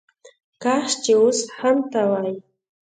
کاش 0.63 0.91
چې 1.03 1.13
وس 1.21 1.39
هم 1.57 1.77
ته 1.91 2.01
وای 2.09 2.33